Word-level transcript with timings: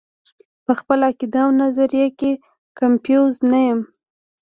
پۀ 0.65 0.71
خپله 0.79 1.03
عقيده 1.11 1.39
او 1.45 1.51
نظريه 1.61 2.07
کښې 2.19 2.31
کنفيوز 2.79 3.33
نۀ 3.51 3.59
يم- 3.67 3.79